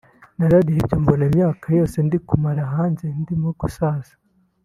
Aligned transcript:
nararebye 0.37 0.95
mbona 1.01 1.23
imyaka 1.29 1.65
yose 1.79 1.95
ndimo 2.05 2.25
kumara 2.29 2.61
hanze 2.73 3.05
ndimo 3.21 3.49
gusaza 3.59 4.13